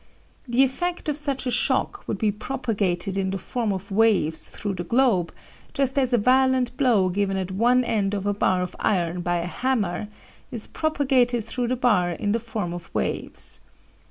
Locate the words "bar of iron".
8.33-9.21